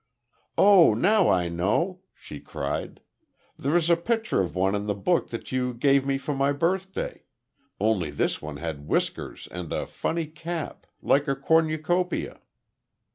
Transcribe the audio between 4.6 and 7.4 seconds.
in the book that you gave me for my birthday.